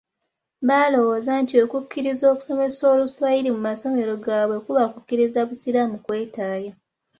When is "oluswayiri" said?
2.93-3.49